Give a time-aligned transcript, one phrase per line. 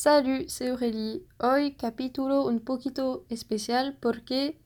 [0.00, 1.26] Salut, c'est Aurélie.
[1.40, 4.60] Hoy capítulo un poquito especial porque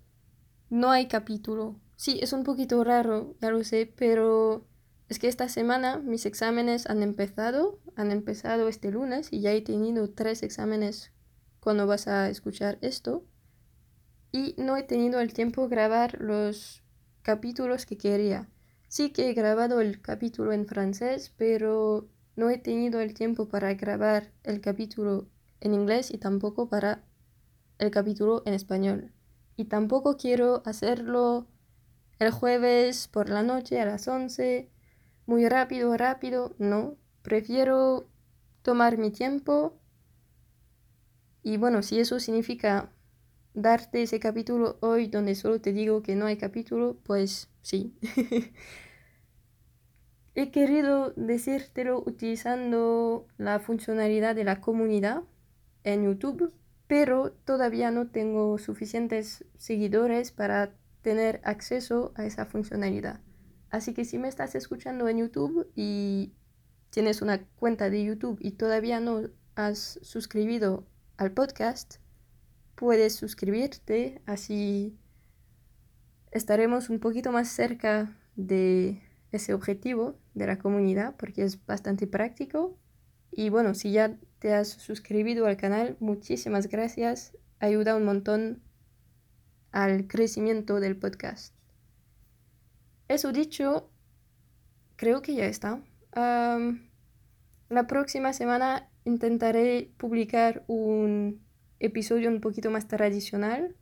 [0.68, 1.80] no hay capítulo.
[1.96, 4.66] Sí, es un poquito raro, ya lo sé, pero
[5.08, 9.62] es que esta semana mis exámenes han empezado, han empezado este lunes y ya he
[9.62, 11.12] tenido tres exámenes
[11.61, 13.25] cuando vas a escuchar esto.
[14.33, 16.83] Y no he tenido el tiempo de grabar los
[17.23, 18.51] capítulos que quería.
[18.87, 23.75] Sí que he grabado el capítulo en francés, pero no he tenido el tiempo para
[23.75, 25.29] grabar el capítulo
[25.61, 27.04] en inglés y tampoco para
[27.79, 29.13] el capítulo en español.
[29.57, 31.46] Y tampoco quiero hacerlo
[32.19, 34.70] el jueves por la noche a las 11,
[35.27, 36.55] muy rápido, rápido.
[36.59, 38.09] No, prefiero
[38.62, 39.78] tomar mi tiempo.
[41.42, 42.92] Y bueno, si eso significa
[43.55, 47.95] darte ese capítulo hoy donde solo te digo que no hay capítulo, pues sí.
[50.34, 55.23] He querido decírtelo utilizando la funcionalidad de la comunidad
[55.84, 56.55] en YouTube,
[56.86, 63.21] pero todavía no tengo suficientes seguidores para tener acceso a esa funcionalidad.
[63.71, 66.33] Así que si me estás escuchando en YouTube y
[66.91, 70.87] tienes una cuenta de YouTube y todavía no has suscribido
[71.19, 71.97] al podcast,
[72.75, 74.99] puedes suscribirte, así
[76.31, 82.78] estaremos un poquito más cerca de ese objetivo de la comunidad porque es bastante práctico.
[83.30, 87.36] Y bueno, si ya te has suscribido al canal, muchísimas gracias.
[87.58, 88.62] Ayuda un montón
[89.72, 91.55] al crecimiento del podcast.
[93.08, 93.91] Eso dicho,
[94.97, 95.83] creo que ya está.
[96.14, 101.42] la próxima semana intentaré publicar un
[101.80, 103.75] episodio un poquito más tradicional,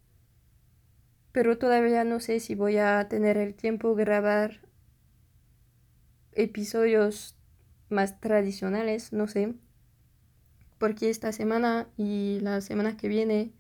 [1.32, 4.69] pero todavía no sé si voy a tener el tiempo de grabar
[6.42, 7.36] episodios
[7.88, 9.55] más tradicionales, no sé,
[10.78, 13.52] porque esta semana y la semana que viene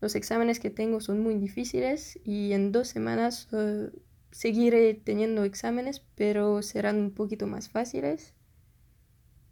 [0.00, 3.90] los exámenes que tengo son muy difíciles y en dos semanas eh,
[4.30, 8.34] seguiré teniendo exámenes, pero serán un poquito más fáciles.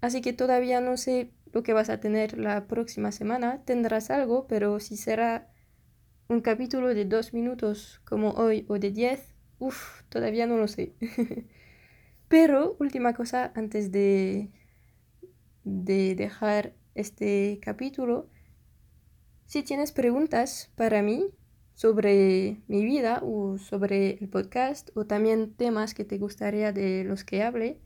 [0.02, 3.64] Así que todavía no sé lo que vas a tener la próxima semana.
[3.64, 5.50] Tendrás algo, pero si será
[6.28, 10.92] un capítulo de dos minutos como hoy o de diez, uff, todavía no lo sé.
[12.36, 14.50] Pero, última cosa, antes de,
[15.62, 18.28] de dejar este capítulo,
[19.46, 21.30] si tienes preguntas para mí
[21.74, 27.22] sobre mi vida o sobre el podcast o también temas que te gustaría de los
[27.22, 27.78] que hable,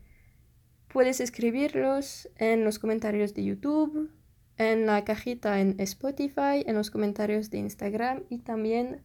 [0.91, 4.11] puedes escribirlos en los comentarios de YouTube,
[4.57, 9.03] en la cajita en Spotify, en los comentarios de Instagram y también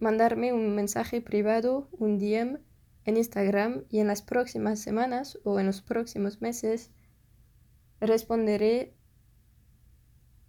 [0.00, 2.58] mandarme un mensaje privado, un DM
[3.08, 6.90] en Instagram y en las próximas semanas o en los próximos meses
[8.00, 8.94] responderé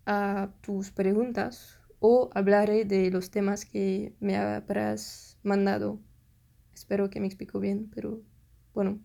[0.05, 6.01] a tus preguntas o hablaré de los temas que me habrás mandado.
[6.73, 8.21] Espero que me explico bien, pero
[8.73, 8.99] bueno,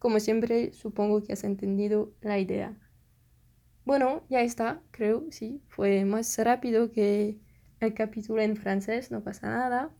[0.00, 2.76] como siempre supongo que has entendido la idea.
[3.84, 7.38] Bueno, ya está, creo, sí, fue más rápido que
[7.78, 9.94] el capítulo en francés, no pasa nada.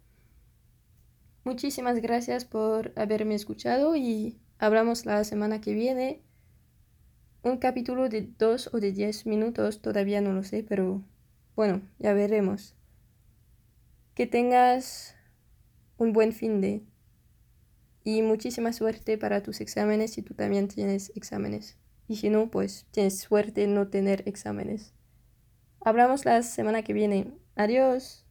[1.45, 6.23] Muchísimas gracias por haberme escuchado y hablamos la semana que viene.
[7.43, 11.03] Un capítulo de dos o de diez minutos, todavía no lo sé, pero
[11.57, 12.77] bueno, ya veremos.
[14.15, 15.17] Que tengas
[15.97, 16.85] un buen fin de
[18.05, 21.77] y muchísima suerte para tus exámenes si tú también tienes exámenes.
[22.09, 24.93] Y si no, pues tienes suerte en no tener exámenes.
[25.81, 27.33] Hablamos la semana que viene.
[27.55, 28.22] Adiós.